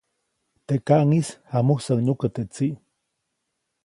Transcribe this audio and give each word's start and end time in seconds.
Teʼ 0.65 0.81
kaʼŋis 0.87 1.27
jamusäʼuŋ 1.51 1.99
nyukä 2.05 2.27
teʼ 2.35 2.47
tsiʼ. 2.53 2.73